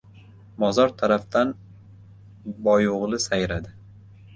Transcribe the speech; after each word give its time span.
Mozor 0.63 0.93
tarafdan 1.01 1.53
boyo‘g‘li 2.71 3.25
sayradi. 3.31 3.81